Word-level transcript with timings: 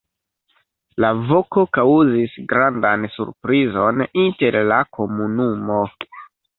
La 1.05 1.11
voko 1.31 1.65
kaŭzis 1.79 2.35
grandan 2.55 3.07
surprizon 3.19 4.05
inter 4.27 4.63
la 4.75 4.85
komunumo. 5.01 5.83